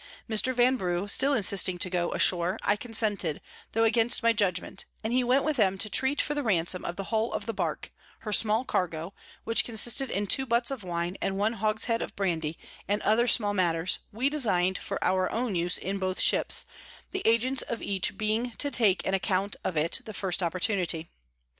[0.27, 0.51] Mr.
[0.51, 3.39] Vanbrugh still insisting to go ashore, I consented,
[3.73, 6.95] tho against my Judgment, and he went with them to treat for the Ransom of
[6.95, 7.91] the Hull of the Bark;
[8.21, 12.57] her small Cargo, which consisted in two Butts of Wine, and one Hogshead of Brandy,
[12.87, 16.65] and other small matters, we design'd for our own use in both Ships,
[17.11, 21.09] the Agents of each being to take an account of it the first Opportunity.